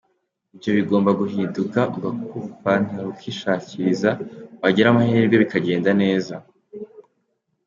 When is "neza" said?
6.01-6.33